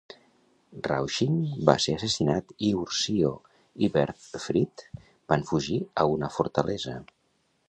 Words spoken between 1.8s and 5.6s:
ser assassinat i Ursio i Berthefrid van